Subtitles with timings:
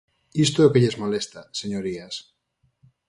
[0.45, 2.15] Isto é o que lles molesta, señorías.